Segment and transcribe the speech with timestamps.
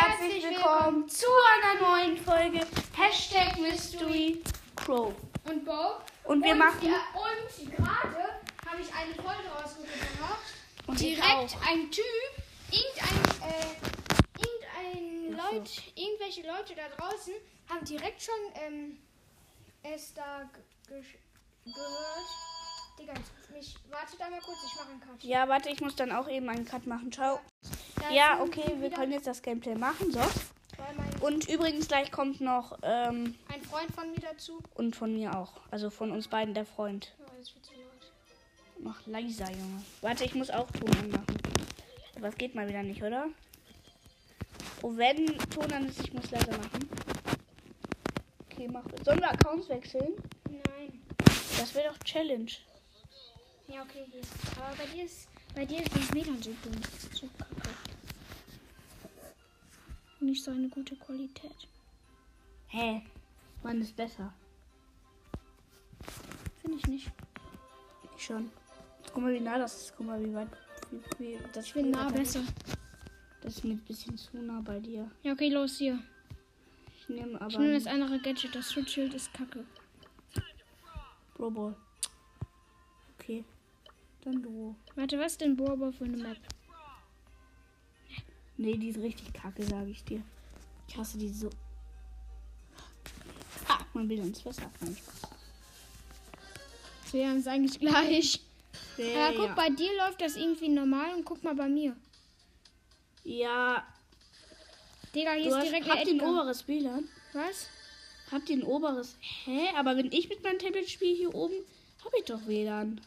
[0.00, 4.42] herzlich willkommen zu einer neuen Folge Hashtag Mystery
[4.74, 5.12] Crow.
[5.44, 6.00] Und Bo.
[6.24, 10.54] Und wir machen- Ja, und gerade habe ich eine Folge rausgebracht.
[10.86, 12.04] Und direkt ein Typ,
[12.70, 13.76] irgendein, äh,
[14.38, 15.54] irgendein so.
[15.56, 17.34] Leut, irgendwelche Leute da draußen
[17.68, 18.98] haben direkt schon ähm,
[19.82, 20.48] es da
[20.88, 21.04] gehört.
[23.00, 25.24] Digga, jetzt mich, wartet einmal kurz, ich mache einen Cut.
[25.24, 27.10] Ja, warte, ich muss dann auch eben einen Cut machen.
[27.10, 27.40] Ciao.
[27.96, 30.12] Da Ja, okay, wir können jetzt das Gameplay machen.
[30.12, 30.20] So.
[31.20, 34.62] Und übrigens gleich kommt noch ähm, ein Freund von mir dazu.
[34.74, 35.52] und von mir auch.
[35.70, 37.14] Also von uns beiden der Freund.
[37.20, 38.12] Oh, das wird zu laut.
[38.78, 39.82] Noch leiser, Junge.
[40.00, 41.36] Warte, ich muss auch Ton anmachen.
[42.16, 43.26] Aber es geht mal wieder nicht, oder?
[44.82, 46.88] Oh, wenn Ton an ist, ich muss leiser machen.
[48.46, 48.84] Okay, mach.
[49.04, 50.14] Sollen wir Accounts wechseln?
[50.48, 51.02] Nein.
[51.58, 52.50] Das wäre doch Challenge.
[53.72, 54.22] Ja, okay, hier.
[54.56, 56.72] Aber bei dir ist, bei dir ist das WLAN so dumm.
[57.14, 57.70] So kacke.
[60.18, 61.68] Nicht so eine gute Qualität.
[62.66, 63.02] Hä?
[63.62, 64.32] Wann ist besser?
[66.60, 67.12] Finde ich nicht.
[68.16, 68.50] Ich schon.
[69.12, 69.94] Guck mal, wie nah das ist.
[69.96, 70.48] Guck mal, wie weit.
[70.90, 72.42] Wie, wie, das Ich bin nah besser.
[73.40, 75.08] Das ist mir ein bisschen zu nah bei dir.
[75.22, 76.02] Ja, okay, los hier.
[76.98, 77.50] Ich nehme aber.
[77.50, 78.54] Ich nehme das andere Gadget.
[78.54, 79.64] Das Schutzschild ist kacke.
[81.38, 81.74] Ball.
[83.18, 83.44] Okay.
[84.22, 84.76] Dann du.
[84.96, 86.36] Warte, was ist denn Bohrbohr für eine Map?
[88.56, 90.22] Nee, die ist richtig kacke, sage ich dir.
[90.86, 91.48] Ich hasse die so.
[93.68, 94.70] Ah, man will ins Wasser.
[94.80, 95.30] Nein, Spaß.
[97.12, 98.40] Wir haben es eigentlich gleich.
[98.98, 99.54] Ja, Aber guck, ja.
[99.54, 101.96] bei dir läuft das irgendwie normal und guck mal bei mir.
[103.24, 103.86] ja
[105.14, 107.08] Digga, hier du ist hast, direkt habt ihr ein oberes WLAN?
[107.32, 107.68] Was?
[108.30, 109.16] Habt ihr ein oberes.
[109.44, 109.68] Hä?
[109.76, 111.54] Aber wenn ich mit meinem Tablet spiele hier oben,
[112.04, 113.00] habe ich doch WLAN.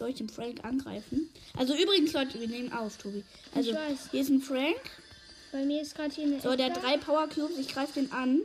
[0.00, 1.28] Soll ich den Frank angreifen?
[1.58, 3.22] Also übrigens, Leute, wir nehmen auf, Tobi.
[3.54, 3.76] Also,
[4.10, 4.80] hier ist ein Frank.
[5.52, 7.58] Bei mir ist gerade hier eine So, der hat drei Power Cubes.
[7.58, 8.40] Ich greife den an.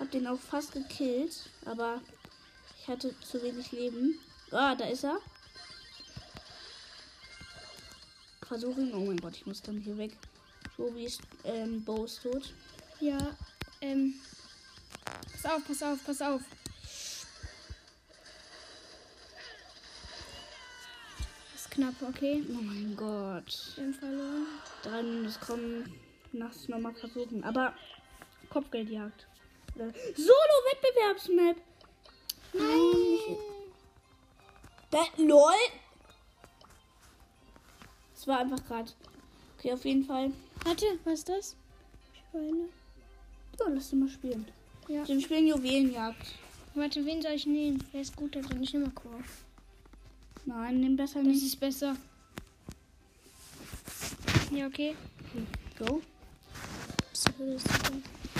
[0.00, 1.50] Hab den auch fast gekillt.
[1.66, 2.02] Aber
[2.80, 4.18] ich hatte zu wenig Leben.
[4.50, 5.20] Ah, da ist er.
[8.44, 8.92] Versuche ihn.
[8.92, 10.16] Oh mein Gott, ich muss dann hier weg.
[10.76, 12.54] Tobi ist, ähm, Bo ist tot.
[12.98, 13.18] Ja,
[13.80, 14.14] ähm.
[15.30, 16.40] Pass auf, pass auf, pass auf.
[21.78, 22.42] Knapp, okay.
[22.50, 23.72] Oh mein Gott.
[23.76, 24.46] Wir haben verloren.
[24.82, 25.94] Drei Minuten kommen.
[26.32, 27.44] Nachts nochmal versuchen.
[27.44, 27.72] Aber
[28.50, 29.26] Kopfgeldjagd.
[29.76, 31.56] Solo-Wettbewerbsmap.
[32.52, 33.36] Nein.
[34.90, 35.52] Da, lol.
[38.16, 38.90] Es war einfach gerade.
[39.56, 40.32] Okay, auf jeden Fall.
[40.64, 41.56] Warte, was ist das?
[42.30, 42.68] Schweine.
[43.56, 44.46] So, lass mal spielen.
[44.88, 45.06] Ja.
[45.06, 46.34] Wir spielen Juwelenjagd.
[46.74, 47.84] Warte, wen soll ich nehmen?
[47.92, 48.62] Wer ist gut da drin?
[48.62, 49.20] Ich nehme mal Chor.
[50.48, 51.42] Nein, nimm besser Das nicht.
[51.44, 51.94] ist besser.
[54.50, 54.96] Ja, okay.
[55.78, 56.00] Go.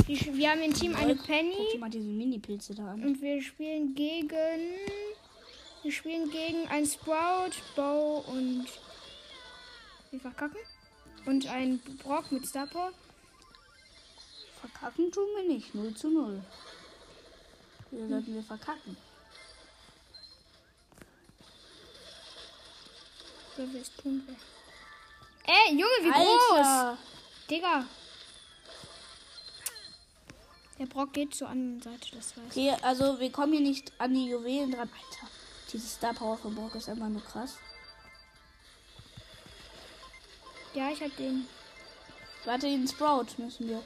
[0.06, 3.04] Wir, wir haben im Team eine Guck dir Penny mal diese Mini-Pilze da an.
[3.04, 4.30] und wir spielen gegen.
[5.82, 8.66] Wir spielen gegen ein Sprout, Bow und.
[10.10, 10.60] Wir verkacken.
[11.26, 12.92] Und ein Brock mit Star Power.
[14.62, 15.74] Verkacken tun wir nicht.
[15.74, 16.42] 0 zu 0.
[17.90, 18.96] Hier sollten wir verkacken.
[23.58, 24.22] Wer will es tun?
[25.44, 26.58] Ey, Junge, wie groß!
[26.58, 26.98] Alter.
[27.50, 27.84] Digga!
[30.78, 32.70] Der Brock geht zur anderen Seite, das weiß ich.
[32.70, 34.88] Okay, also wir kommen hier nicht an die Juwelen dran.
[34.88, 35.26] Alter,
[35.72, 37.56] diese Star Power von Brock ist einfach nur krass.
[40.74, 41.48] Ja, ich hab den.
[42.44, 43.82] Warte, den Sprout müssen wir.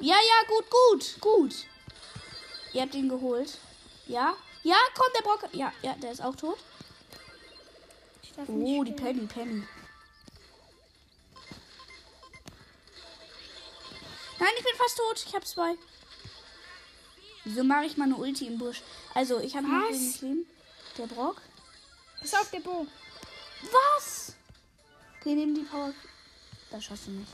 [0.00, 1.54] Ja, ja, gut, gut, gut.
[2.72, 3.58] Ihr habt ihn geholt.
[4.08, 4.34] Ja?
[4.64, 5.48] Ja, komm, der Brock.
[5.52, 6.58] Ja, ja, der ist auch tot.
[8.36, 8.92] Oh, die.
[8.92, 9.62] Penny, Penny.
[14.38, 15.24] Nein, ich bin fast tot.
[15.26, 15.76] Ich habe zwei.
[17.44, 18.82] Wieso mache ich meine Ulti im Busch?
[19.14, 20.46] Also, ich habe noch wenig Leben.
[20.98, 21.40] Der Brock.
[22.20, 22.86] Pass auf, der Bo.
[23.62, 24.34] Was?
[25.20, 25.92] Okay, nimm die Power.
[26.70, 27.30] Das schaffst du nicht.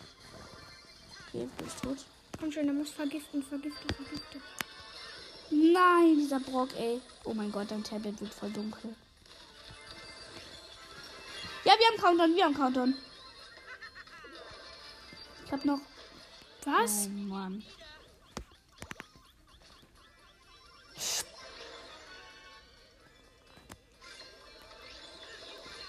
[1.29, 1.99] Okay, du bist tot.
[2.39, 4.43] Komm schon, der muss vergiften, vergiften, vergiften.
[5.51, 7.01] Nein, dieser Brock, ey.
[7.25, 8.95] Oh mein Gott, dein Tablet wird voll dunkel.
[11.89, 12.95] Haben Countdown, wir haben Countdown.
[15.47, 15.81] Ich hab noch.
[16.65, 17.07] Was?
[17.07, 17.65] Oh Mann.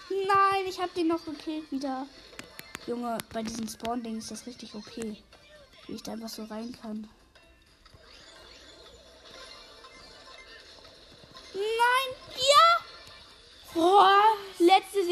[0.10, 2.08] Nein, ich hab den noch gekillt wieder.
[2.88, 5.22] Junge, bei diesem Spawn-Ding ist das richtig okay.
[5.88, 7.10] Wie ich da einfach so rein kann.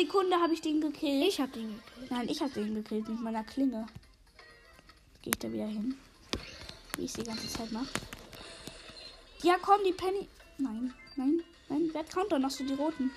[0.07, 1.27] Sekunde habe ich den gekillt.
[1.27, 2.11] Ich hab den gekillt.
[2.11, 3.85] Nein, ich habe den gekillt mit meiner Klinge.
[5.21, 5.97] Gehe ich da wieder hin.
[6.95, 7.89] Wie ich die ganze Zeit mache.
[9.43, 10.29] Ja, komm, die Penny.
[10.57, 11.89] Nein, nein, nein.
[11.91, 13.11] Wer count doch noch so die roten?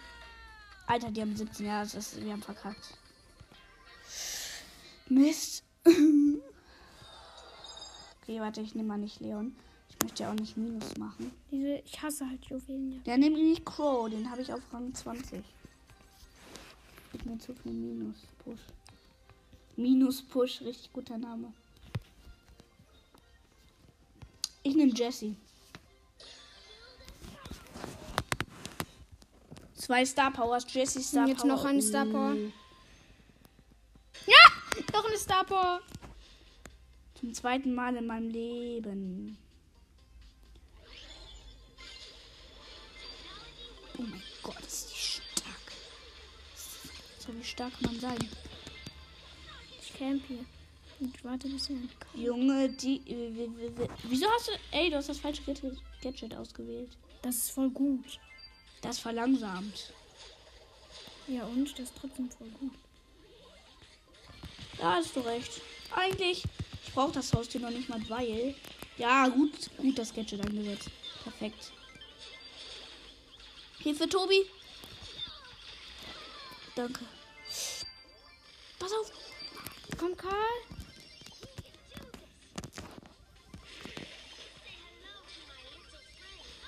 [0.89, 1.85] Alter, die haben 17 Jahre.
[1.85, 2.99] Das ist, wir haben verkackt.
[5.09, 5.63] Mist.
[5.85, 6.01] okay,
[8.41, 9.55] warte, ich nehme mal nicht Leon.
[9.91, 11.31] Ich möchte ja auch nicht Minus machen.
[11.53, 12.95] Diese, ich hasse halt Juwelen.
[12.95, 12.99] Ja.
[13.07, 14.11] Der nimmt nicht Crow.
[14.11, 15.45] Den habe ich auf Rang 20.
[17.13, 18.17] Gibt mir zu viel Minus.
[18.45, 18.61] Push.
[19.77, 20.61] Minus Push.
[20.63, 21.53] Richtig guter Name.
[24.63, 25.35] Ich nehme Jesse.
[29.75, 30.67] Zwei Star Powers.
[30.73, 31.49] Jesse Star Jetzt Power.
[31.49, 32.35] noch eine Star Power.
[32.35, 32.53] Mm.
[34.93, 35.81] Noch eine Star Power.
[37.15, 39.37] Zum zweiten Mal in meinem Leben.
[47.41, 48.19] Wie stark man sein?
[49.81, 50.45] Ich camp hier.
[51.01, 52.25] Und warte, bis er kommt.
[52.27, 53.01] Junge, die.
[53.07, 54.53] w- Wieso hast du.
[54.71, 55.43] Ey, du hast das falsche
[56.03, 56.91] Gadget- ausgewählt.
[57.23, 58.19] Das ist voll gut.
[58.83, 59.93] Das verlangsamt.
[61.27, 61.71] Ja, und?
[61.73, 62.73] Das ist trotzdem voll gut.
[64.79, 65.61] Da hast du recht.
[65.95, 66.45] Eigentlich,
[66.87, 68.55] ich brauche das Haustier noch nicht mal, weil.
[68.99, 70.91] Ja, gut, gut das Gadget eingesetzt.
[71.23, 71.73] Perfekt.
[73.79, 74.45] Hilfe, Tobi.
[76.75, 77.01] Danke.
[78.81, 79.13] Pass auf.
[79.97, 80.35] Komm, Karl.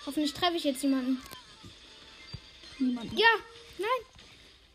[0.06, 1.22] Hoffentlich treffe ich jetzt jemanden.
[2.78, 3.12] Niemand.
[3.18, 3.28] Ja,
[3.78, 3.88] nein.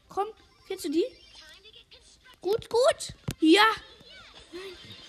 [0.09, 0.27] Komm,
[0.67, 1.05] kennst du die?
[2.41, 3.13] Gut, gut.
[3.39, 3.65] Ja.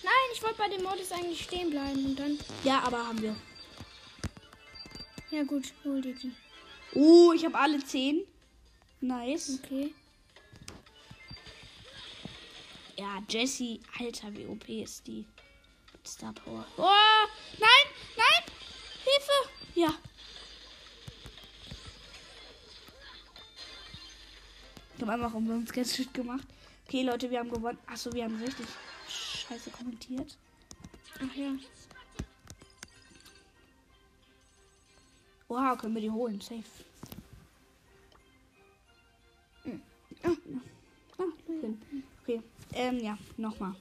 [0.03, 2.37] Nein, ich wollte bei dem Modus eigentlich stehen bleiben und dann.
[2.63, 3.35] Ja, aber haben wir.
[5.31, 6.33] Ja, gut, hol dir die.
[6.93, 8.25] Oh, ich habe alle zehn.
[8.99, 9.59] Nice.
[9.63, 9.93] Okay.
[12.99, 13.79] Ja, Jessie.
[13.97, 15.25] Alter, wie OP ist die.
[16.05, 16.65] Star Power.
[16.75, 17.69] Oh, nein,
[18.17, 18.43] nein.
[19.05, 19.49] Hilfe.
[19.75, 19.97] Ja.
[24.95, 26.45] Ich habe einfach um uns Gadget gemacht.
[26.85, 27.77] Okay, Leute, wir haben gewonnen.
[27.87, 28.67] Achso, wir haben richtig
[29.07, 30.37] scheiße kommentiert.
[31.21, 31.53] Ach ja.
[35.47, 36.41] Wow, können wir die holen.
[36.41, 36.63] Safe.
[39.63, 39.81] Hm.
[40.23, 40.35] Ah,
[41.17, 42.08] ah,
[42.79, 43.75] ähm, ja, nochmal.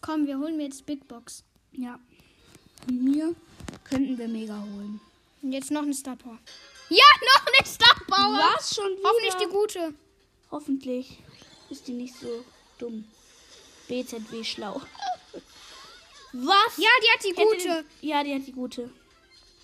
[0.00, 1.44] Komm, wir holen mir jetzt Big Box.
[1.72, 2.00] Ja.
[2.84, 3.34] Von mir
[3.84, 5.00] könnten wir mega holen.
[5.42, 6.38] Und jetzt noch eine Star Power.
[6.88, 8.54] Ja, noch eine Star Power.
[8.56, 9.08] Was schon wieder?
[9.08, 9.94] Hoffentlich die gute.
[10.50, 11.18] Hoffentlich
[11.68, 12.44] ist die nicht so
[12.78, 13.04] dumm.
[13.88, 14.80] BZW schlau.
[16.32, 16.78] Was?
[16.78, 17.84] Ja, die hat die Hätte gute.
[17.84, 18.90] Den, ja, die hat die gute.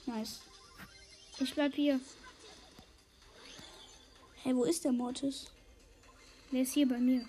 [0.05, 0.41] Nice.
[1.41, 2.01] Ich bleib hier.
[4.43, 5.47] Hey, wo ist der Mortis?
[6.53, 7.27] Der ist hier bei mir.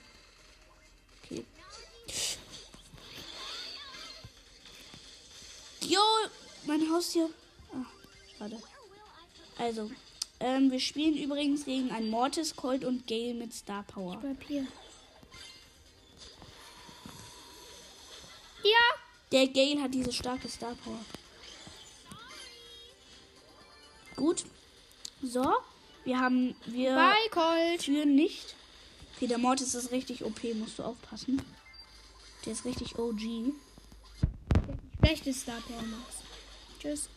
[6.00, 6.30] Jo,
[6.66, 7.30] mein Haustier.
[7.74, 7.86] Ah,
[8.38, 8.57] schade.
[9.57, 9.92] Also,
[10.40, 14.13] ähm, wir spielen übrigens gegen ein Mortis, Colt und Gale mit Star Power.
[14.13, 14.68] Ich bleib hier.
[18.63, 18.86] Ja.
[19.31, 21.00] Der Gale hat diese starke Star Power.
[24.16, 24.46] Gut.
[25.22, 25.46] So,
[26.06, 27.84] wir haben wir Bye, Colt.
[27.84, 28.56] führen nicht.
[29.16, 31.42] Okay, der Mortis ist richtig OP, musst du aufpassen.
[32.46, 33.53] Der ist richtig OG.
[35.00, 36.24] Schlechtes Star Power Max.
[36.79, 37.10] Tschüss.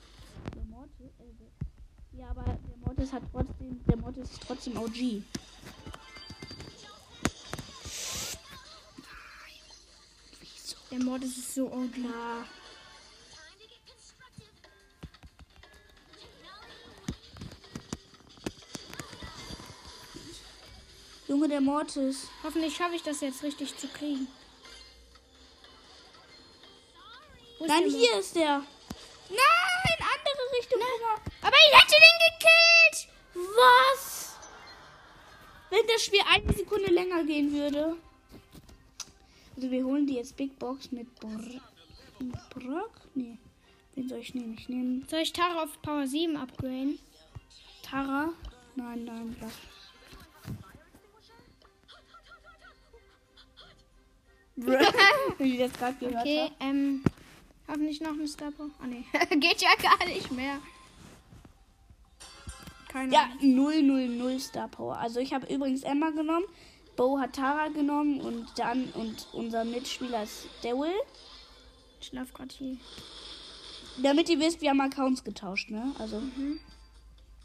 [0.54, 5.22] Der Mortis, äh, ja, aber der Mortis hat trotzdem, der Mortis ist trotzdem OG.
[10.92, 11.96] Der Mord ist so OG.
[11.96, 12.44] Ja.
[21.28, 22.28] Junge, der Mortis.
[22.42, 24.28] Hoffentlich schaffe ich das jetzt richtig zu kriegen.
[27.62, 28.58] Ist Nein, hier ist der.
[29.28, 30.80] Nein, andere Richtung.
[31.42, 33.08] Aber ich hätte den gekillt.
[33.56, 34.36] Was?
[35.70, 37.96] Wenn das Spiel eine Sekunde länger gehen würde.
[39.56, 41.60] Also wir holen die jetzt Big Box mit Br
[42.50, 42.92] Brock?
[43.14, 43.38] Nee.
[43.94, 44.56] Wen soll ich nehmen?
[44.58, 46.98] Ich nehme Soll ich Tara auf Power 7 upgraden?
[47.82, 48.32] Tara.
[48.74, 49.52] Nein, nein, lass.
[55.38, 57.00] Wie das gerade gehört Okay, habe.
[57.66, 57.72] Ähm.
[57.72, 58.70] Hoffentlich noch ein Star Power.
[58.80, 59.04] Ah, nee.
[59.36, 60.58] Geht ja gar nicht mehr.
[62.88, 64.98] Keine Ja, 0, 0, 0 Star Power.
[64.98, 66.44] Also ich habe übrigens Emma genommen.
[66.96, 70.92] Bo hat Tara genommen und dann und unser Mitspieler ist Daryl.
[72.00, 72.76] Ich schlaf gerade hier.
[74.02, 75.94] Damit ihr wisst, wir haben Accounts getauscht, ne?
[75.98, 76.22] Also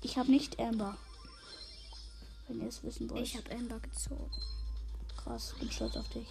[0.01, 0.97] ich habe nicht Amber.
[2.47, 3.21] Wenn ihr es wissen wollt.
[3.21, 4.29] Ich habe Amber gezogen.
[5.15, 6.27] Krass, bin stolz auf dich.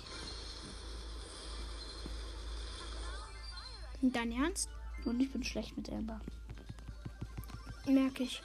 [4.13, 4.69] Dein Ernst?
[5.05, 6.21] Und ich bin schlecht mit Amber.
[7.87, 8.43] Merke ich.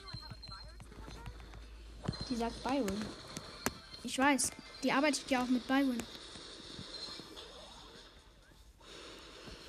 [2.28, 3.04] Die sagt Byron.
[4.04, 4.50] Ich weiß.
[4.82, 5.98] Die arbeitet ja auch mit Byron.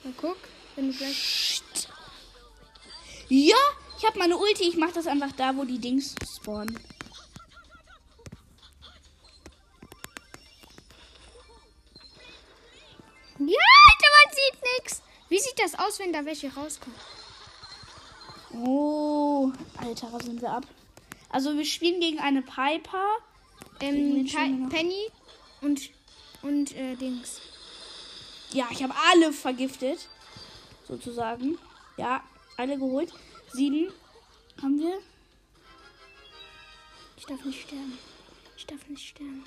[0.03, 0.37] Mal guck,
[0.75, 1.61] wenn du gleich.
[3.29, 3.55] Ja,
[3.97, 4.63] ich habe meine Ulti.
[4.67, 6.79] Ich mache das einfach da, wo die Dings spawnen.
[15.53, 16.97] Sieht das aus, wenn da welche rauskommen?
[18.53, 20.65] Oh, Alter, was sind wir ab?
[21.29, 23.17] Also wir spielen gegen eine Piper.
[23.79, 24.27] Ähm?
[24.69, 25.09] Penny
[25.61, 25.89] und
[26.41, 27.41] und äh, Dings.
[28.51, 30.07] Ja, ich habe alle vergiftet.
[30.87, 31.57] Sozusagen.
[31.97, 32.23] Ja,
[32.57, 33.11] alle geholt.
[33.51, 33.91] Sieben
[34.61, 34.99] haben wir.
[37.17, 37.97] Ich darf nicht sterben.
[38.57, 39.45] Ich darf nicht sterben.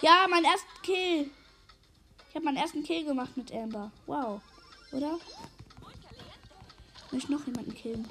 [0.00, 1.30] Ja, mein ersten Kill.
[2.36, 3.90] Ich habe meinen ersten Kill gemacht mit Amber.
[4.04, 4.42] Wow.
[4.92, 5.18] Oder?
[7.12, 8.06] Ich noch jemanden killen?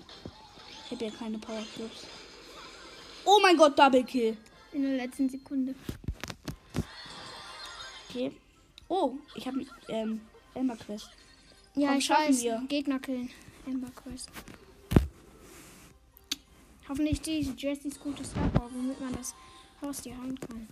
[0.83, 2.07] Ich habe ja keine Power Clubs.
[3.23, 4.35] Oh mein Gott, Double Kill.
[4.71, 5.75] In der letzten Sekunde.
[8.09, 8.31] Okay.
[8.87, 10.21] Oh, ich habe ähm,
[10.55, 11.11] Amber Quest.
[11.75, 12.41] Ja, Komm, ich weiß.
[12.41, 12.63] wir.
[12.67, 13.29] Gegner killen.
[13.67, 14.31] Amber Quest.
[16.89, 19.35] Hoffentlich die Jessys gute Star womit man das
[19.83, 20.67] Haustier heilen kann.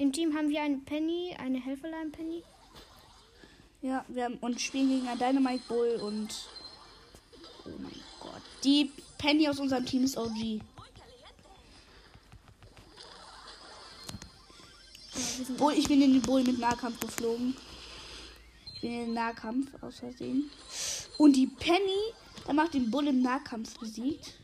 [0.00, 2.42] Im Team haben wir eine Penny, eine Helferlein Penny.
[3.82, 6.48] Ja, wir haben und spielen gegen einen Dynamite Bull und.
[7.66, 8.40] Oh mein Gott.
[8.64, 10.62] Die Penny aus unserem Team ist OG.
[15.58, 17.54] Bull, ich bin in den Bull mit Nahkampf geflogen.
[18.76, 20.50] Ich bin in den Nahkampf aus Versehen.
[21.18, 22.14] Und die Penny,
[22.46, 24.39] da macht den Bull im Nahkampf besiegt.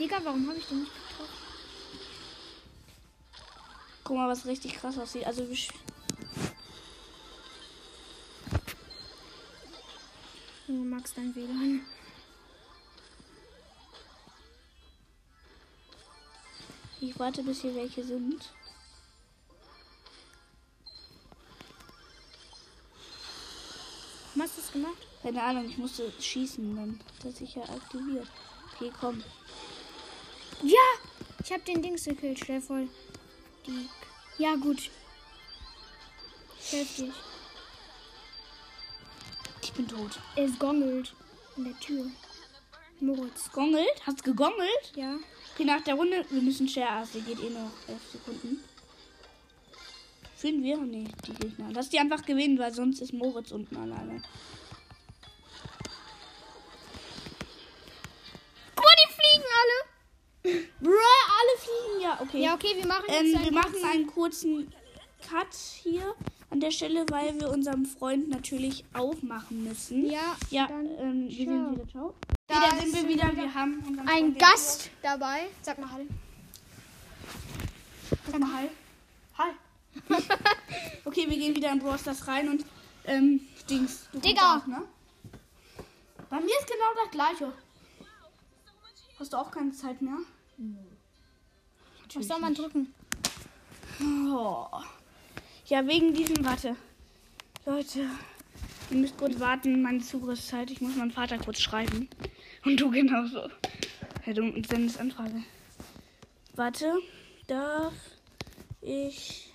[0.00, 1.34] Digga, warum habe ich den nicht getroffen?
[4.02, 5.26] Guck mal, was richtig krass aussieht.
[5.26, 5.56] Also wir
[10.66, 11.84] Du magst dein WLAN.
[17.02, 18.52] ich warte, bis hier welche sind.
[24.28, 25.06] Warum hast du es gemacht?
[25.22, 28.28] Keine Ahnung, ich musste schießen, dann hat er sich ja aktiviert.
[28.74, 29.22] Okay, komm.
[30.62, 30.76] Ja!
[31.42, 32.38] Ich habe den Dings gekillt.
[32.38, 32.88] Stell voll.
[33.66, 33.88] Die.
[34.38, 34.90] Ja, gut.
[36.70, 37.04] Dich.
[39.62, 40.18] Ich bin tot.
[40.36, 41.14] Es gongelt
[41.56, 42.06] an der Tür.
[43.00, 43.50] Moritz.
[43.52, 44.06] Gongelt?
[44.06, 44.92] Hast du gegongelt?
[44.94, 45.16] Ja.
[45.54, 48.62] Okay, nach der Runde, wir müssen Share der geht eh noch 11 Sekunden.
[50.36, 50.76] Führen wir?
[50.78, 51.70] Nee, die Gegner.
[51.72, 54.22] Lass die einfach gewinnen, weil sonst ist Moritz unten alleine.
[62.00, 62.42] Ja, okay.
[62.42, 64.72] Ja, okay, wir machen jetzt ähm, einen wir machen kurzen- einen kurzen
[65.28, 66.14] Cut hier
[66.50, 70.06] an der Stelle, weil wir unserem Freund natürlich aufmachen müssen.
[70.10, 71.88] Ja, Ja, dann ähm, wir sind wieder.
[71.90, 72.14] Ciao.
[72.48, 73.36] Da wieder sind wir wieder.
[73.36, 75.48] Wir haben unseren ein Freund Gast dabei.
[75.62, 76.06] Sag mal Hallo.
[78.30, 78.68] Sag mal Hi.
[79.38, 79.50] Hi.
[81.04, 82.64] okay, wir gehen wieder in Brawl Stars rein und
[83.04, 84.08] ähm, Dings.
[84.12, 84.58] Du Digga.
[84.58, 84.82] Auch, ne?
[86.28, 87.52] Bei mir ist genau das gleiche.
[89.18, 90.16] Hast du auch keine Zeit mehr?
[92.14, 92.92] Was soll man drücken?
[94.02, 94.66] Oh.
[95.66, 96.74] Ja, wegen diesem, warte.
[97.64, 98.06] Leute,
[98.90, 100.70] ihr müsst kurz warten, meine Zugriffszeit.
[100.70, 102.08] Ich muss meinem Vater kurz schreiben.
[102.64, 103.48] Und du genauso.
[104.26, 105.42] Ja, du sendest Anfrage.
[106.56, 106.94] Warte,
[107.46, 107.94] darf
[108.80, 109.48] ich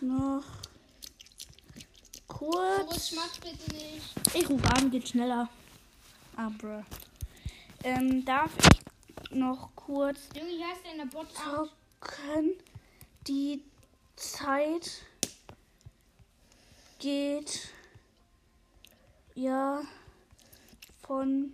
[0.00, 0.44] noch
[2.28, 3.14] kurz.
[4.34, 5.48] Ich rufe an, geht schneller.
[6.36, 6.82] Ah, bruh.
[7.82, 8.89] Ähm, darf ich
[9.30, 10.28] noch kurz
[11.34, 12.56] zocken?
[13.26, 13.62] Die
[14.16, 15.04] Zeit
[16.98, 17.72] geht
[19.34, 19.82] ja
[21.02, 21.52] von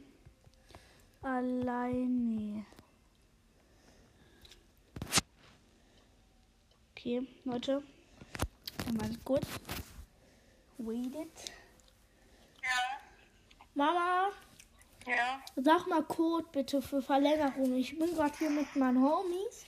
[1.22, 2.64] alleine.
[6.92, 7.82] Okay, Leute.
[8.96, 9.46] Mal kurz.
[10.78, 11.52] Wait it.
[13.74, 14.30] Mama,
[15.06, 17.76] Ja, sag mal Code bitte für Verlängerung.
[17.76, 19.66] Ich bin gerade hier mit meinen Homies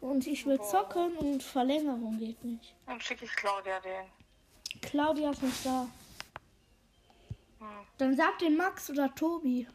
[0.00, 2.74] und ich will zocken und Verlängerung geht nicht.
[2.86, 4.06] dann schicke ich Claudia den.
[4.82, 5.86] Claudia ist nicht da.
[7.58, 7.66] Hm.
[7.98, 9.66] Dann sag den Max oder Tobi.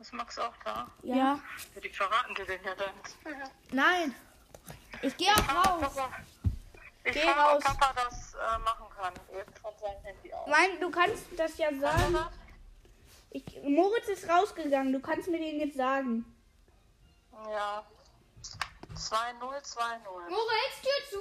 [0.00, 0.88] Ist Max auch da?
[1.02, 1.16] Ja.
[1.16, 1.40] Ja,
[1.82, 2.94] die verraten dir den ja dann.
[3.70, 4.14] Nein.
[5.02, 5.94] Ich gehe auch raus.
[5.94, 6.10] Papa,
[7.04, 7.62] Ich Geh frage, raus.
[7.66, 9.14] ob Papa das äh, machen kann.
[9.38, 10.48] Eben von seinem Handy aus.
[10.48, 12.18] Nein, du kannst das ja sagen.
[13.34, 14.92] Ich, Moritz ist rausgegangen.
[14.92, 16.24] Du kannst mir den jetzt sagen.
[17.50, 17.84] Ja.
[18.94, 20.30] 2-0, 2-0.
[20.30, 21.18] Moritz, Tür zu.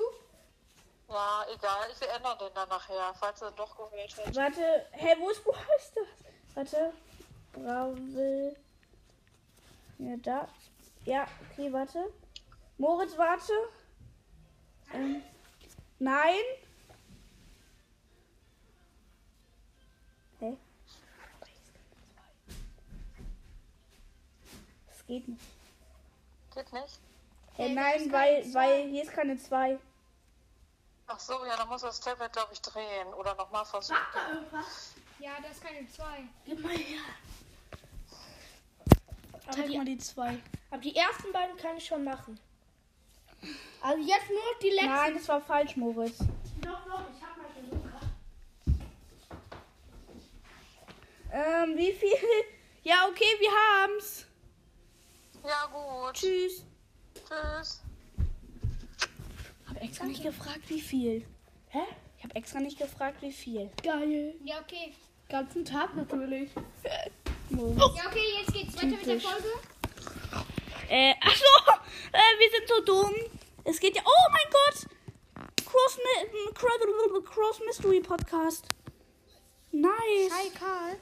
[1.12, 1.90] Ja, egal.
[1.92, 4.36] Ich ändere den dann nachher, falls er doch gewählt wird.
[4.36, 6.54] Warte, hä, wo ist, wo ist das?
[6.54, 6.94] Warte.
[7.52, 8.56] Bravel.
[9.98, 10.48] Ja, da.
[11.06, 12.14] Ja, okay, warte.
[12.78, 13.54] Moritz, warte.
[14.94, 15.24] Ähm,
[15.98, 16.36] nein.
[20.40, 20.58] Hä?
[24.88, 25.42] Das geht nicht.
[26.56, 27.00] Geht nicht?
[27.56, 29.78] Hä, Hey, nein, weil, weil hier ist keine 2.
[31.06, 33.14] Ach so, ja, dann muss er das Tablet, glaube ich, drehen.
[33.14, 33.98] Oder nochmal versuchen.
[35.20, 36.24] Ja, das ist keine zwei.
[36.46, 37.02] Gib mal her.
[39.34, 40.40] Aber Zeig die, mal die 2.
[40.72, 42.40] aber die ersten beiden kann ich schon machen.
[43.82, 44.90] Also jetzt nur noch die letzten.
[44.90, 46.18] Nein, das war falsch, Moritz.
[46.62, 47.90] Doch, doch, ich hab mal versucht.
[51.32, 52.10] Ähm, wie viel?
[52.86, 54.26] Ja, okay, wir haben's.
[55.44, 56.14] Ja, gut.
[56.14, 56.64] Tschüss.
[57.16, 57.82] Tschüss.
[59.68, 61.26] Hab extra nicht gefragt, wie viel.
[61.70, 61.80] Hä?
[62.18, 63.70] Ich habe extra nicht gefragt, wie viel.
[63.84, 64.36] Geil.
[64.44, 64.94] Ja, okay.
[65.30, 66.52] Ganzen Tag natürlich.
[67.50, 67.78] Moritz.
[67.98, 69.20] Ja, okay, jetzt geht's weiter mit der.
[69.20, 69.48] Folge.
[70.90, 71.72] Äh, ach so,
[72.14, 73.14] äh, wir sind so dumm.
[73.64, 74.88] Es geht ja, oh mein Gott.
[75.66, 78.68] Cross, Mi- Cross, Cross Mystery Podcast.
[79.72, 80.32] Nice.
[80.32, 80.98] Hi, Karl.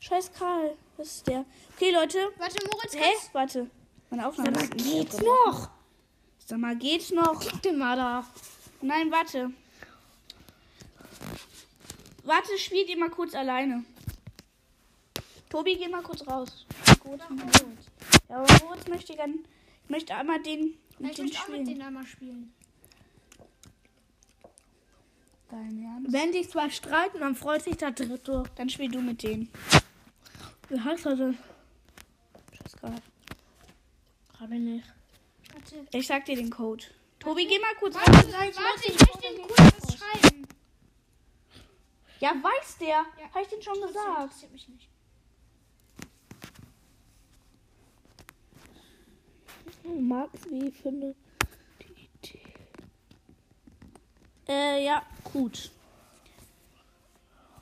[0.00, 0.76] Scheiß Karl.
[0.96, 1.44] Was ist der?
[1.76, 2.18] Okay, Leute.
[2.38, 3.00] Warte, Moritz, Hä?
[3.00, 3.70] kannst- Warte.
[4.10, 5.70] Meine Aufnahme Sag mal, geht's noch?
[6.46, 7.40] Sag mal, geht's noch?
[7.40, 8.26] Guck dir mal da.
[8.82, 9.50] Nein, warte.
[12.24, 13.84] Warte, spielt ihr mal kurz alleine.
[15.48, 16.66] Tobi, geh mal kurz raus.
[17.00, 17.20] Gut.
[18.28, 19.40] Ja, aber Moritz möchte gern.
[19.84, 21.64] Ich möchte einmal den mit ich den möchte auch mit spielen.
[21.66, 22.54] denen einmal spielen.
[25.50, 26.12] Dein Ernst?
[26.12, 28.44] Wenn sich zwei streiten, dann freut sich der Dritte.
[28.54, 29.50] Dann spiel du mit denen.
[30.70, 31.36] Wie heißt er denn?
[32.56, 32.94] Scheiß Karl.
[34.32, 34.86] Gerade nicht.
[35.52, 35.86] Warte.
[35.90, 36.84] Ich sag dir den Code.
[37.18, 38.32] Tobi, geh mal kurz Warte, raus.
[38.32, 40.46] warte, ich möchte den Code was schreiben.
[42.20, 42.88] Ja, weiß der.
[42.88, 43.04] Ja.
[43.34, 44.22] Hab ich den schon Das gesagt.
[44.22, 44.88] interessiert mich nicht.
[49.84, 51.16] Max, wie finde
[51.80, 52.42] die Idee?
[54.46, 55.02] Äh, ja,
[55.32, 55.70] gut.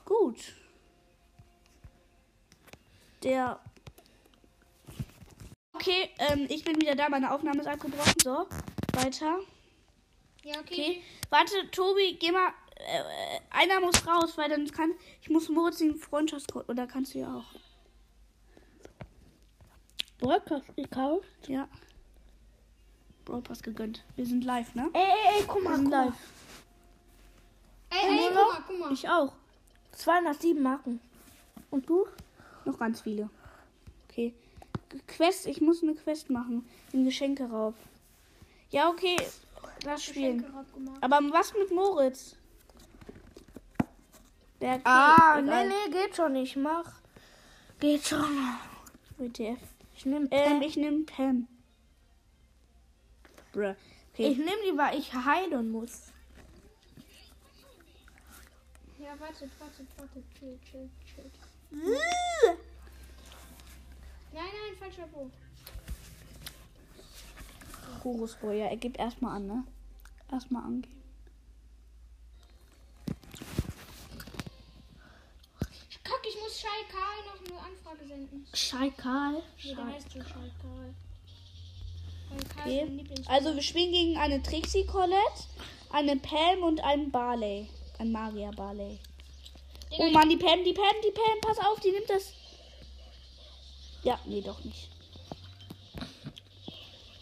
[0.05, 0.53] Gut.
[3.23, 3.59] Der.
[5.73, 7.09] Okay, ähm, ich bin wieder da.
[7.09, 8.13] Meine Aufnahme ist abgebrochen.
[8.23, 8.47] So,
[8.93, 9.39] weiter.
[10.43, 10.73] Ja, okay.
[10.73, 11.03] Okay.
[11.29, 12.49] Warte, Tobi, geh mal.
[12.75, 14.93] Äh, einer muss raus, weil dann kann.
[15.21, 16.69] Ich muss Moritz den Freundschaftscode.
[16.69, 17.55] Oder kannst du ja auch.
[20.19, 21.47] Podcast gekauft?
[21.47, 21.67] Ja.
[23.43, 24.03] Pass gegönnt.
[24.15, 24.89] Wir sind live, ne?
[24.93, 26.05] Ey, ey, ey, guck Wir mal, sind guck mal.
[26.05, 26.15] live.
[27.91, 28.93] Ey, ey, guck mal, guck mal.
[28.93, 29.33] Ich auch.
[29.91, 30.99] 207 Marken.
[31.69, 32.07] Und du?
[32.65, 33.29] Noch ganz viele.
[34.09, 34.33] Okay.
[35.07, 36.67] Quest, ich muss eine Quest machen.
[36.91, 37.75] Den Geschenkeraub.
[38.71, 39.17] Ja, okay.
[39.85, 40.39] Lass spielen.
[40.39, 40.97] Geschenke raub gemacht.
[41.01, 42.35] Aber was mit Moritz?
[44.61, 46.55] Der Ah, nee, nee, geht schon nicht.
[46.57, 46.91] Mach.
[47.79, 48.25] Geht schon.
[49.17, 49.59] WTF.
[49.95, 51.47] Ich nehme Ähm, ich nehme Pam.
[53.53, 53.75] Bruh.
[54.13, 54.27] Okay.
[54.27, 56.11] Ich nehme die, weil ich heilen muss.
[58.99, 60.23] Ja, warte, warte, warte.
[60.37, 60.81] Chill, chill.
[60.81, 61.08] Äh.
[61.71, 62.55] Nein,
[64.33, 65.29] nein, falscher Bo.
[68.03, 69.63] Horus ja, er gibt erstmal an, ne?
[70.31, 71.03] Erstmal angeben.
[76.03, 78.47] Kack, ich muss Schei Karl noch eine Anfrage senden.
[78.53, 79.43] Scheikal.
[79.63, 80.15] Nee, der heißt
[82.31, 83.05] Okay.
[83.27, 85.43] Also wir spielen gegen eine Trixie Colette,
[85.91, 87.69] eine Pam und einen Barley.
[87.97, 88.99] Ein Maria Barley.
[89.97, 92.33] Oh Mann, die Pam, die Pam, die Pam, pass auf, die nimmt das.
[94.03, 94.89] Ja, nee, doch nicht.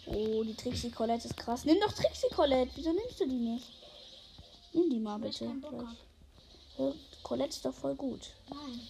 [0.06, 1.64] Oh, die Trixie Colette ist krass.
[1.64, 2.70] Nimm doch Trixie Colette.
[2.74, 3.66] Wieso nimmst du die nicht?
[4.72, 5.44] Nimm die mal bitte.
[6.78, 8.30] Ja, Colette ist doch voll gut.
[8.48, 8.80] Nein.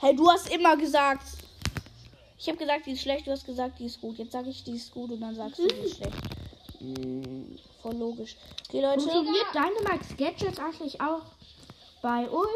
[0.00, 1.26] Hey, du hast immer gesagt.
[2.38, 3.26] Ich habe gesagt, die ist schlecht.
[3.26, 4.18] Du hast gesagt, die ist gut.
[4.18, 6.16] Jetzt sage ich, die ist gut und dann sagst du, die ist schlecht.
[6.80, 8.36] Mm, voll logisch.
[8.68, 9.00] Okay, Leute.
[9.00, 11.22] Funktioniert Dynamax Gadgets eigentlich auch
[12.02, 12.48] bei Ult?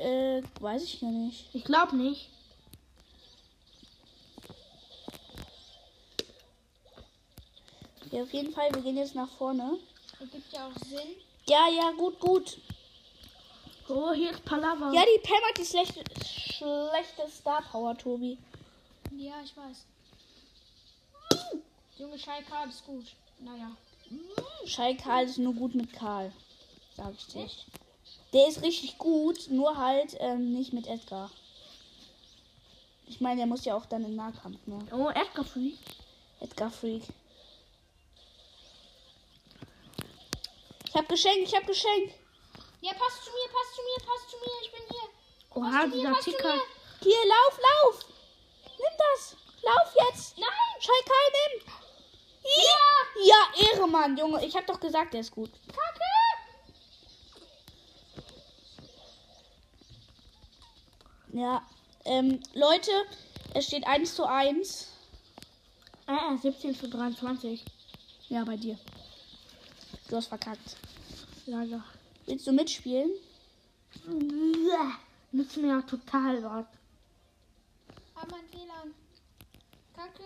[0.00, 1.54] Äh, weiß ich ja nicht.
[1.54, 2.30] Ich glaube nicht.
[8.10, 9.78] Ja, auf jeden Fall, wir gehen jetzt nach vorne.
[10.18, 11.16] Das gibt ja auch Sinn.
[11.46, 12.58] Ja, ja, gut, gut.
[13.88, 14.90] Oh, hier ist Palaver.
[14.94, 18.38] Ja, die Pam hat die schlechte, schlechte Star Power, Tobi.
[19.16, 19.84] Ja, ich weiß.
[21.98, 23.04] Junge Schei Karl ist gut.
[23.40, 23.76] Naja.
[24.64, 26.32] Schei Karl ist nur gut mit Karl.
[26.96, 27.48] Sag ich dir.
[28.32, 31.30] Der ist richtig gut, nur halt ähm, nicht mit Edgar.
[33.06, 34.86] Ich meine, der muss ja auch dann im Nahkampf, ne?
[34.92, 35.72] Oh, Edgar Free.
[36.40, 37.02] Edgar Freak.
[40.86, 42.14] Ich hab Geschenk, ich hab Geschenk.
[42.80, 44.56] Ja, passt zu mir, passt zu mir, passt zu mir.
[44.62, 45.08] Ich bin hier.
[45.54, 46.54] Oha, dieser Ticker.
[47.02, 48.06] Hier, lauf, lauf.
[48.78, 49.36] Nimm das.
[49.62, 50.38] Lauf jetzt.
[50.38, 50.48] Nein.
[50.80, 51.72] Schei Karl, nimm.
[52.44, 52.90] Ja.
[53.22, 54.44] Ja, Ehremann, Junge.
[54.44, 55.50] Ich hab doch gesagt, der ist gut.
[55.66, 56.29] Kacke.
[61.32, 61.62] Ja.
[62.04, 62.90] Ähm, Leute,
[63.54, 64.88] es steht 1 zu 1.
[66.06, 67.64] Ah, 17 zu 23.
[68.28, 68.78] Ja, bei dir.
[70.08, 70.76] Du hast verkackt.
[71.46, 71.84] Leider.
[72.26, 73.10] Willst du mitspielen?
[75.32, 76.66] Nützt mir ja total was.
[78.14, 78.94] Ah, mein WLAN.
[79.94, 80.24] Kacke.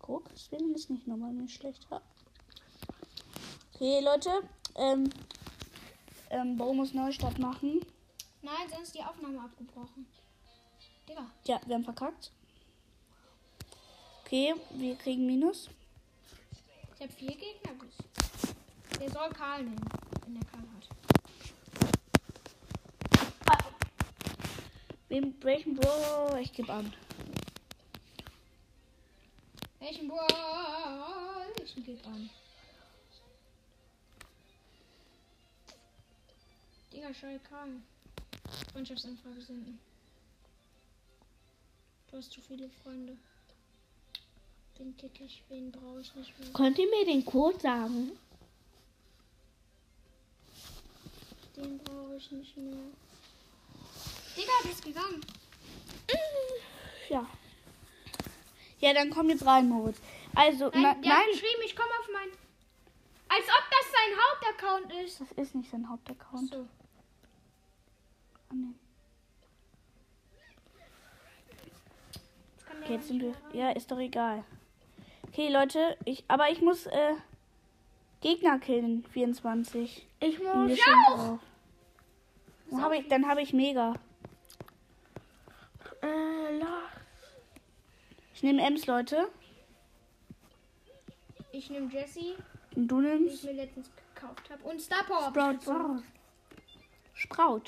[0.00, 1.86] Guck, das Film ist nicht nochmal nicht schlecht.
[1.90, 2.00] Ja.
[3.74, 4.30] Okay, Leute.
[4.76, 5.10] Ähm,
[6.30, 7.80] ähm, Bo muss Neustart machen.
[8.42, 10.06] Nein, sonst ist die Aufnahme abgebrochen.
[11.08, 11.30] Digga.
[11.44, 12.32] Ja, wir haben verkackt.
[14.24, 15.70] Okay, wir kriegen Minus.
[16.96, 17.72] Ich habe vier Gegner.
[18.98, 19.84] Der soll Karl nehmen,
[20.24, 20.88] wenn der Karl hat.
[25.08, 26.36] Wem, welchen Bro?
[26.38, 26.92] Ich gebe an.
[29.78, 30.26] Welchen Ball?
[31.62, 32.30] Ich gebe an.
[36.92, 37.80] Digga, schau Karl.
[38.72, 39.78] Freundschaftsanfrage senden.
[42.16, 43.14] Du hast zu viele Freunde.
[44.78, 46.50] Den kick ich, wen brauche ich nicht mehr.
[46.54, 48.12] Könnt ihr mir den Code sagen?
[51.54, 52.78] Den brauche ich nicht mehr.
[54.34, 55.20] Digga, du bist gegangen.
[57.10, 57.26] Ja.
[58.80, 59.98] Ja, dann komm jetzt rein, Moritz.
[60.34, 61.26] Also, Nein, na, der hat nein.
[61.32, 62.30] geschrieben, ich komme auf mein.
[63.28, 65.20] Als ob das sein Hauptaccount ist.
[65.20, 66.50] Das ist nicht sein Hauptaccount.
[66.50, 66.66] So.
[68.48, 68.74] Ah, nee.
[72.54, 73.34] Jetzt kann der Okay, jetzt sind wir.
[73.52, 74.44] Ja, ist doch egal.
[75.28, 76.24] Okay, Leute, ich.
[76.28, 77.14] Aber ich muss äh,
[78.20, 79.04] Gegner killen.
[79.10, 80.06] 24.
[80.20, 80.68] Ich muss.
[80.68, 81.40] Geschenk drauf.
[82.70, 83.94] Dann habe ich, dann hab ich mega.
[86.02, 86.46] Äh.
[88.36, 89.28] Ich nehme Ems, Leute.
[91.52, 92.34] Ich nehme Jessie,
[92.74, 94.62] Und du die ich nimmst mir letztens gekauft habe.
[94.62, 95.30] Und Star Power.
[95.30, 95.52] Sprout.
[95.52, 96.04] ich gezogen.
[97.14, 97.62] Sprout.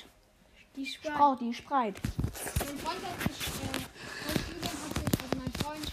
[0.77, 1.11] Die Sprout.
[1.11, 2.01] Sprout, die Spreit.
[2.59, 3.79] Mein Freund hat sich, äh,
[4.27, 5.93] mein Julian hat sich, also mein Freund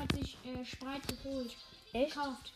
[0.00, 1.56] hat sich äh, Spreit geholt.
[1.94, 2.14] Echt?
[2.14, 2.52] Gekauft.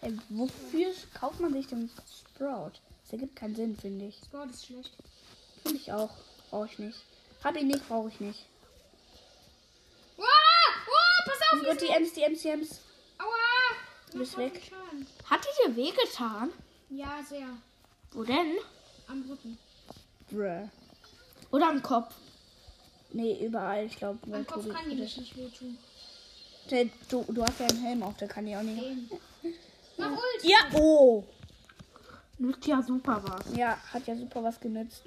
[0.00, 2.72] Ey, wofür kauft man sich denn Sprout?
[3.02, 4.16] Das ergibt keinen Sinn, finde ich.
[4.24, 4.92] Sprout ist schlecht.
[5.62, 6.10] Finde ich auch.
[6.48, 6.98] Brauche ich nicht.
[7.44, 8.46] Hab ihn nicht, brauche ich nicht.
[10.16, 10.26] Wow!
[10.86, 11.68] Oh, pass auf!
[11.68, 12.80] Und die Ems, die Ems, die Ems.
[13.18, 13.76] Aua!
[14.12, 14.72] Du bist weg.
[15.28, 16.50] Hat die dir wehgetan?
[16.88, 17.48] Ja, sehr.
[18.12, 18.56] Wo denn?
[19.06, 19.58] Am Rücken.
[20.30, 20.68] Bruh.
[21.50, 22.14] Oder am Kopf?
[23.16, 23.86] Nee, überall.
[23.86, 25.78] Ich glaube, Am Kopf kann die nicht wehtun.
[26.70, 28.82] Der- Du, du hast ja einen Helm auf, der kann die auch nicht.
[29.96, 30.42] Mach Ult!
[30.42, 31.24] Ja, oh.
[32.38, 33.56] Nützt ja super was.
[33.56, 35.02] Ja, hat ja super was genützt.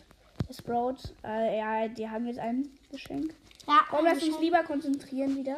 [0.51, 3.35] Sprout, äh, ja, die haben jetzt ein Geschenk.
[3.67, 5.57] Ja, Komm, lass uns lieber konzentrieren wieder.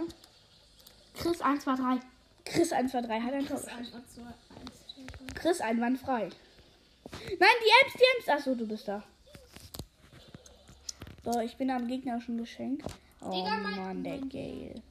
[1.16, 2.00] Chris 1, 2, 3.
[2.44, 3.58] Chris 123 hat ein Tor.
[3.58, 5.34] Chris 1, 2, 1, 2, 3.
[5.40, 6.30] Chris einwandfrei.
[7.12, 8.28] Nein, die Ems, die Ems.
[8.40, 9.02] Achso, du bist da.
[11.24, 12.84] So, ich bin am gegnerischen Geschenk.
[13.22, 14.82] Oh Digga, mein- Mann, der Gale.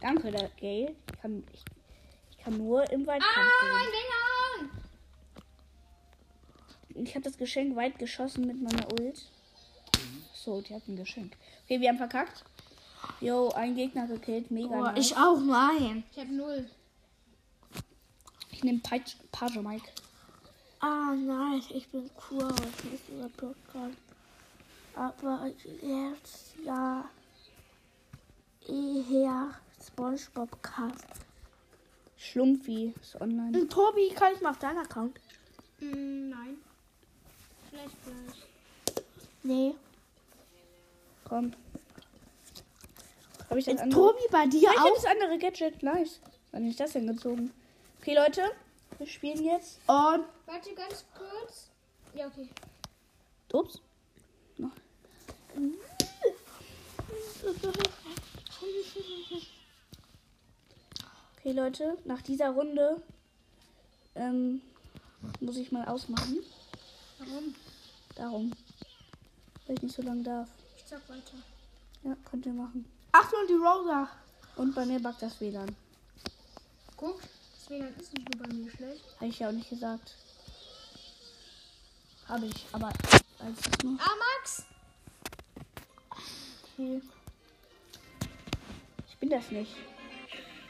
[0.00, 0.94] Danke, der Gale.
[1.12, 1.64] Ich kann, ich,
[2.30, 4.70] ich kann nur im Weitkampf Ah, mein Dinger!
[7.04, 9.26] Ich habe das Geschenk weit geschossen mit meiner Ult.
[10.32, 11.36] So, die hat ein Geschenk.
[11.64, 12.44] Okay, wir haben verkackt.
[13.20, 14.50] Jo, ein Gegner gekillt.
[14.50, 15.10] Mega nice.
[15.10, 16.04] Ich, auch nein.
[16.12, 16.68] Ich hab null.
[18.50, 19.16] ich nehme Page
[19.56, 19.88] Mike.
[20.80, 22.54] Ah, nein, ich bin cool.
[22.78, 23.96] Ich muss über Podcast.
[24.96, 25.50] Aber
[25.82, 27.04] jetzt ja
[28.68, 29.50] eher
[29.84, 31.04] Spongebob Cast.
[32.16, 33.58] Schlumpfi ist online.
[33.60, 35.18] Und Tobi, kann ich mal auf deinen Account?
[35.80, 36.56] Mm, nein.
[37.70, 39.04] Vielleicht gleich.
[39.42, 39.74] Nee.
[41.28, 41.52] Komm.
[43.50, 44.00] Habe ich das Ist andere?
[44.00, 44.94] Tobi bei dir Ja, ich habe auch?
[44.94, 45.82] das andere Gadget.
[45.82, 46.20] Nice.
[46.52, 47.52] Wann ist das denn gezogen?
[48.00, 48.42] Okay, Leute.
[48.98, 49.80] Wir spielen jetzt.
[49.86, 50.24] Und.
[50.46, 51.68] Warte ganz kurz.
[52.14, 52.48] Ja, okay.
[53.52, 53.80] Ups.
[61.36, 61.98] Okay, Leute.
[62.04, 63.02] Nach dieser Runde
[64.14, 64.62] ähm,
[65.40, 66.38] muss ich mal ausmachen.
[67.18, 67.54] Warum?
[68.14, 68.52] Darum.
[69.66, 70.48] Weil ich nicht so lange darf.
[70.76, 71.36] Ich sag weiter.
[72.02, 72.86] Ja, könnt ihr machen.
[73.12, 74.08] Achtung, die Rosa.
[74.56, 75.74] Und bei mir backt das WLAN.
[76.96, 79.04] Guck, Das WLAN ist nicht nur bei mir schlecht.
[79.16, 80.14] Habe ich ja auch nicht gesagt.
[82.28, 83.58] Habe ich, aber als.
[83.98, 84.64] Ah, Max!
[86.76, 87.00] Okay.
[89.08, 89.76] Ich bin das nicht.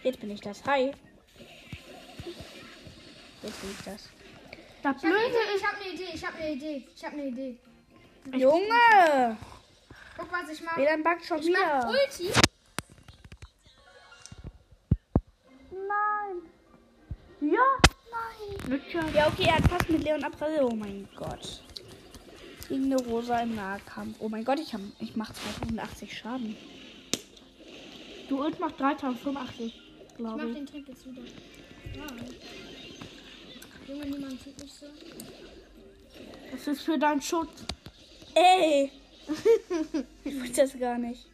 [0.03, 0.63] Jetzt bin ich das.
[0.67, 0.93] Hi.
[3.43, 4.09] Jetzt bin ich das.
[4.83, 6.89] Das Ich habe eine Blöde Idee, ich habe eine Idee, ich habe eine Idee.
[6.95, 7.59] Ich habe eine Idee.
[8.39, 9.39] Junge!
[10.17, 10.81] Guck, was ich mache.
[10.81, 11.89] WLAN backt schon Ich mach wieder.
[11.89, 12.33] Ulti.
[15.71, 16.43] Nein.
[17.41, 17.79] Ja,
[18.11, 19.15] nein.
[19.15, 20.65] Ja, okay, er hat fast mit Leon April.
[20.65, 21.63] Oh mein Gott.
[22.69, 24.17] Gegen eine Rosa im Nahkampf.
[24.21, 26.57] Oh mein Gott, ich, hab, ich mache 2080 Schaden.
[28.29, 30.55] Du Ult macht 3085, Ich glaube mach ich.
[30.55, 31.23] den Trick jetzt wieder.
[31.23, 32.07] Ja.
[33.87, 34.87] Junge, niemand tut mich so.
[36.53, 37.51] Das ist für deinen Schutz.
[38.35, 38.91] Ey!
[40.25, 41.27] ich wusste das gar nicht.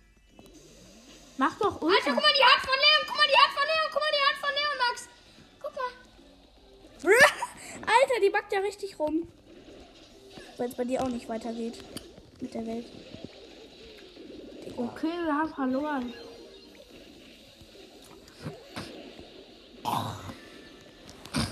[1.39, 1.95] Mach doch Ult.
[1.95, 3.07] Alter, guck mal die Hand von Leon.
[3.07, 3.89] Guck mal die Hand von Leon.
[3.93, 5.09] Guck mal die Hand von Leon, Max.
[5.63, 7.13] Guck mal.
[7.95, 9.29] Alter, die backt ja richtig rum.
[10.61, 11.83] Weil es bei dir auch nicht weitergeht.
[12.39, 12.85] Mit der Welt.
[14.77, 16.13] Okay, wir haben verloren.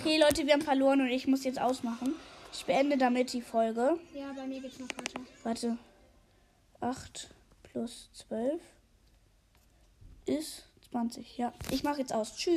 [0.01, 2.17] Okay, Leute, wir haben verloren und ich muss jetzt ausmachen.
[2.53, 3.99] Ich beende damit die Folge.
[4.13, 5.21] Ja, bei mir geht's noch weiter.
[5.43, 5.79] Warte.
[6.81, 7.31] 8
[7.63, 8.61] plus 12
[10.27, 11.39] ist 20.
[11.39, 12.37] Ja, ich mache jetzt aus.
[12.37, 12.57] Tschüss.